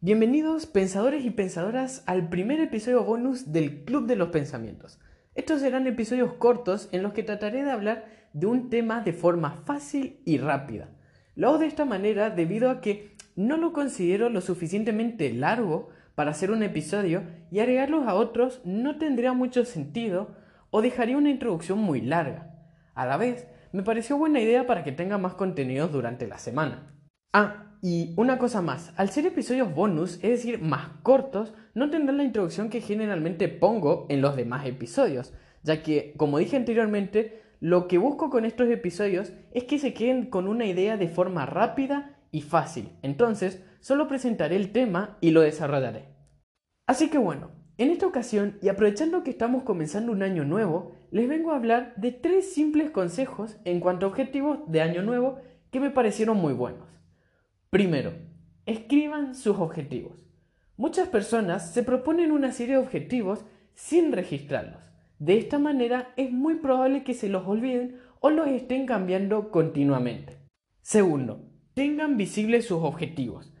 Bienvenidos 0.00 0.66
pensadores 0.66 1.24
y 1.24 1.30
pensadoras 1.30 2.04
al 2.06 2.28
primer 2.28 2.60
episodio 2.60 3.02
bonus 3.02 3.50
del 3.50 3.82
Club 3.82 4.06
de 4.06 4.14
los 4.14 4.28
Pensamientos. 4.28 5.00
Estos 5.34 5.60
serán 5.60 5.88
episodios 5.88 6.34
cortos 6.34 6.88
en 6.92 7.02
los 7.02 7.12
que 7.14 7.24
trataré 7.24 7.64
de 7.64 7.72
hablar 7.72 8.04
de 8.32 8.46
un 8.46 8.70
tema 8.70 9.00
de 9.00 9.12
forma 9.12 9.50
fácil 9.66 10.20
y 10.24 10.38
rápida. 10.38 10.88
Lo 11.34 11.48
hago 11.48 11.58
de 11.58 11.66
esta 11.66 11.84
manera 11.84 12.30
debido 12.30 12.70
a 12.70 12.80
que 12.80 13.16
no 13.34 13.56
lo 13.56 13.72
considero 13.72 14.28
lo 14.28 14.40
suficientemente 14.40 15.32
largo 15.32 15.88
para 16.14 16.30
hacer 16.30 16.52
un 16.52 16.62
episodio 16.62 17.24
y 17.50 17.58
agregarlos 17.58 18.06
a 18.06 18.14
otros 18.14 18.60
no 18.64 18.98
tendría 18.98 19.32
mucho 19.32 19.64
sentido 19.64 20.30
o 20.70 20.80
dejaría 20.80 21.16
una 21.16 21.30
introducción 21.30 21.80
muy 21.80 22.02
larga. 22.02 22.54
A 22.94 23.04
la 23.04 23.16
vez, 23.16 23.48
me 23.72 23.82
pareció 23.82 24.16
buena 24.16 24.40
idea 24.40 24.64
para 24.64 24.84
que 24.84 24.92
tenga 24.92 25.18
más 25.18 25.34
contenidos 25.34 25.90
durante 25.90 26.28
la 26.28 26.38
semana. 26.38 26.94
Ah, 27.32 27.76
y 27.82 28.14
una 28.16 28.38
cosa 28.38 28.62
más, 28.62 28.92
al 28.96 29.10
ser 29.10 29.26
episodios 29.26 29.74
bonus, 29.74 30.14
es 30.16 30.30
decir, 30.30 30.60
más 30.60 30.88
cortos, 31.02 31.54
no 31.74 31.90
tendrán 31.90 32.16
la 32.16 32.24
introducción 32.24 32.70
que 32.70 32.80
generalmente 32.80 33.48
pongo 33.48 34.06
en 34.08 34.20
los 34.20 34.34
demás 34.34 34.66
episodios, 34.66 35.34
ya 35.62 35.82
que, 35.82 36.14
como 36.16 36.38
dije 36.38 36.56
anteriormente, 36.56 37.42
lo 37.60 37.86
que 37.86 37.98
busco 37.98 38.30
con 38.30 38.44
estos 38.44 38.68
episodios 38.70 39.32
es 39.52 39.64
que 39.64 39.78
se 39.78 39.92
queden 39.92 40.30
con 40.30 40.48
una 40.48 40.64
idea 40.64 40.96
de 40.96 41.08
forma 41.08 41.44
rápida 41.44 42.16
y 42.30 42.40
fácil. 42.40 42.90
Entonces, 43.02 43.62
solo 43.80 44.08
presentaré 44.08 44.56
el 44.56 44.72
tema 44.72 45.18
y 45.20 45.30
lo 45.30 45.42
desarrollaré. 45.42 46.08
Así 46.86 47.10
que 47.10 47.18
bueno, 47.18 47.50
en 47.76 47.90
esta 47.90 48.06
ocasión, 48.06 48.58
y 48.62 48.70
aprovechando 48.70 49.22
que 49.22 49.30
estamos 49.30 49.62
comenzando 49.64 50.12
un 50.12 50.22
año 50.22 50.44
nuevo, 50.44 50.92
les 51.10 51.28
vengo 51.28 51.52
a 51.52 51.56
hablar 51.56 51.94
de 51.96 52.10
tres 52.10 52.52
simples 52.52 52.90
consejos 52.90 53.56
en 53.64 53.80
cuanto 53.80 54.06
a 54.06 54.08
objetivos 54.08 54.60
de 54.66 54.80
año 54.80 55.02
nuevo 55.02 55.38
que 55.70 55.78
me 55.78 55.90
parecieron 55.90 56.38
muy 56.38 56.54
buenos. 56.54 56.97
Primero, 57.70 58.14
escriban 58.64 59.34
sus 59.34 59.58
objetivos. 59.58 60.24
Muchas 60.78 61.06
personas 61.08 61.70
se 61.74 61.82
proponen 61.82 62.32
una 62.32 62.50
serie 62.50 62.76
de 62.76 62.80
objetivos 62.80 63.44
sin 63.74 64.10
registrarlos. 64.12 64.80
De 65.18 65.36
esta 65.36 65.58
manera 65.58 66.14
es 66.16 66.32
muy 66.32 66.54
probable 66.54 67.04
que 67.04 67.12
se 67.12 67.28
los 67.28 67.46
olviden 67.46 67.98
o 68.20 68.30
los 68.30 68.48
estén 68.48 68.86
cambiando 68.86 69.50
continuamente. 69.50 70.38
Segundo, 70.80 71.44
tengan 71.74 72.16
visibles 72.16 72.64
sus 72.64 72.82
objetivos. 72.82 73.52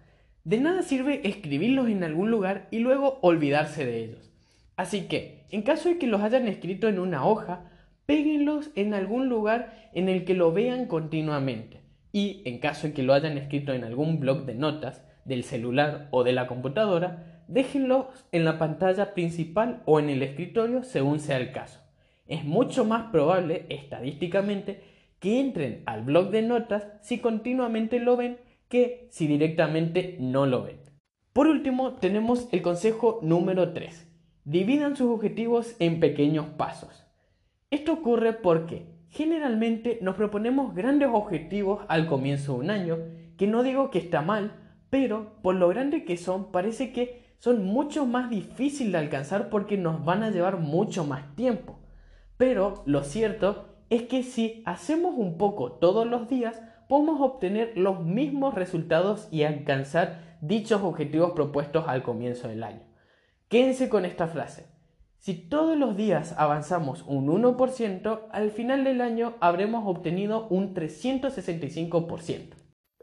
De 0.42 0.58
nada 0.58 0.80
sirve 0.80 1.28
escribirlos 1.28 1.90
en 1.90 2.02
algún 2.02 2.30
lugar 2.30 2.66
y 2.70 2.78
luego 2.78 3.18
olvidarse 3.20 3.84
de 3.84 4.04
ellos. 4.04 4.32
Así 4.76 5.02
que, 5.02 5.44
en 5.50 5.60
caso 5.60 5.90
de 5.90 5.98
que 5.98 6.06
los 6.06 6.22
hayan 6.22 6.48
escrito 6.48 6.88
en 6.88 6.98
una 6.98 7.26
hoja, 7.26 7.70
péguenlos 8.06 8.70
en 8.74 8.94
algún 8.94 9.28
lugar 9.28 9.90
en 9.92 10.08
el 10.08 10.24
que 10.24 10.32
lo 10.32 10.50
vean 10.50 10.86
continuamente 10.86 11.87
y, 12.12 12.42
en 12.44 12.58
caso 12.58 12.86
de 12.86 12.92
que 12.94 13.02
lo 13.02 13.14
hayan 13.14 13.38
escrito 13.38 13.72
en 13.72 13.84
algún 13.84 14.20
blog 14.20 14.44
de 14.44 14.54
notas 14.54 15.04
del 15.24 15.44
celular 15.44 16.08
o 16.10 16.24
de 16.24 16.32
la 16.32 16.46
computadora, 16.46 17.42
déjenlos 17.48 18.06
en 18.32 18.44
la 18.44 18.58
pantalla 18.58 19.14
principal 19.14 19.82
o 19.84 20.00
en 20.00 20.10
el 20.10 20.22
escritorio 20.22 20.82
según 20.82 21.20
sea 21.20 21.36
el 21.36 21.52
caso. 21.52 21.80
Es 22.26 22.44
mucho 22.44 22.84
más 22.84 23.10
probable, 23.10 23.66
estadísticamente, 23.68 24.82
que 25.18 25.40
entren 25.40 25.82
al 25.86 26.02
blog 26.02 26.30
de 26.30 26.42
notas 26.42 26.86
si 27.00 27.18
continuamente 27.18 27.98
lo 27.98 28.16
ven 28.16 28.38
que 28.68 29.08
si 29.10 29.26
directamente 29.26 30.16
no 30.20 30.46
lo 30.46 30.64
ven. 30.64 30.80
Por 31.32 31.46
último, 31.46 31.94
tenemos 31.94 32.48
el 32.52 32.62
consejo 32.62 33.20
número 33.22 33.72
3. 33.72 34.06
Dividan 34.44 34.96
sus 34.96 35.08
objetivos 35.10 35.76
en 35.78 36.00
pequeños 36.00 36.46
pasos. 36.46 37.06
Esto 37.70 37.92
ocurre 37.92 38.32
porque 38.32 38.86
Generalmente 39.10 39.98
nos 40.02 40.16
proponemos 40.16 40.74
grandes 40.74 41.08
objetivos 41.12 41.84
al 41.88 42.06
comienzo 42.06 42.54
de 42.54 42.58
un 42.58 42.70
año, 42.70 42.98
que 43.36 43.46
no 43.46 43.62
digo 43.62 43.90
que 43.90 43.98
está 43.98 44.20
mal, 44.20 44.52
pero 44.90 45.40
por 45.42 45.54
lo 45.54 45.68
grande 45.68 46.04
que 46.04 46.16
son, 46.16 46.50
parece 46.50 46.92
que 46.92 47.28
son 47.38 47.64
mucho 47.64 48.04
más 48.04 48.30
difíciles 48.30 48.92
de 48.92 48.98
alcanzar 48.98 49.48
porque 49.48 49.76
nos 49.76 50.04
van 50.04 50.22
a 50.22 50.30
llevar 50.30 50.58
mucho 50.58 51.04
más 51.04 51.34
tiempo. 51.36 51.78
Pero 52.36 52.82
lo 52.86 53.02
cierto 53.02 53.66
es 53.90 54.02
que 54.02 54.22
si 54.22 54.62
hacemos 54.66 55.14
un 55.16 55.38
poco 55.38 55.72
todos 55.72 56.06
los 56.06 56.28
días, 56.28 56.60
podemos 56.88 57.20
obtener 57.20 57.72
los 57.76 58.04
mismos 58.04 58.54
resultados 58.54 59.28
y 59.30 59.42
alcanzar 59.42 60.38
dichos 60.40 60.82
objetivos 60.82 61.32
propuestos 61.32 61.86
al 61.88 62.02
comienzo 62.02 62.48
del 62.48 62.62
año. 62.62 62.82
Quédense 63.48 63.88
con 63.88 64.04
esta 64.04 64.28
frase. 64.28 64.77
Si 65.18 65.34
todos 65.34 65.76
los 65.76 65.96
días 65.96 66.34
avanzamos 66.38 67.04
un 67.06 67.26
1%, 67.26 68.28
al 68.30 68.50
final 68.52 68.84
del 68.84 69.00
año 69.00 69.34
habremos 69.40 69.82
obtenido 69.84 70.46
un 70.48 70.74
365%. 70.74 72.54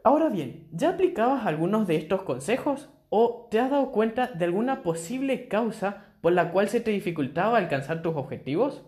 Ahora 0.02 0.30
bien, 0.30 0.68
¿ya 0.72 0.90
aplicabas 0.90 1.44
algunos 1.46 1.86
de 1.86 1.96
estos 1.96 2.22
consejos 2.22 2.88
o 3.10 3.48
te 3.50 3.60
has 3.60 3.70
dado 3.70 3.92
cuenta 3.92 4.28
de 4.28 4.46
alguna 4.46 4.82
posible 4.82 5.46
causa 5.46 6.14
por 6.22 6.32
la 6.32 6.52
cual 6.52 6.68
se 6.68 6.80
te 6.80 6.90
dificultaba 6.90 7.58
alcanzar 7.58 8.00
tus 8.00 8.16
objetivos? 8.16 8.82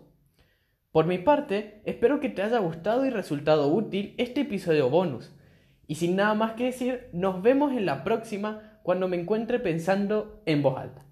Por 0.91 1.05
mi 1.05 1.19
parte, 1.19 1.83
espero 1.85 2.19
que 2.19 2.29
te 2.29 2.41
haya 2.41 2.57
gustado 2.57 3.05
y 3.05 3.11
resultado 3.11 3.67
útil 3.67 4.15
este 4.17 4.41
episodio 4.41 4.89
bonus. 4.89 5.35
Y 5.85 5.95
sin 5.95 6.15
nada 6.15 6.33
más 6.33 6.53
que 6.53 6.65
decir, 6.65 7.09
nos 7.13 7.43
vemos 7.43 7.73
en 7.73 7.85
la 7.85 8.03
próxima 8.03 8.79
cuando 8.81 9.07
me 9.07 9.19
encuentre 9.19 9.59
pensando 9.59 10.41
en 10.47 10.63
voz 10.63 10.79
alta. 10.79 11.05